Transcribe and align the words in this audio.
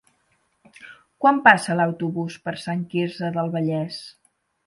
Quan 1.25 1.41
passa 1.47 1.75
l'autobús 1.81 2.39
per 2.47 2.55
Sant 2.63 2.83
Quirze 2.95 3.31
del 3.37 3.51
Vallès? 3.57 4.01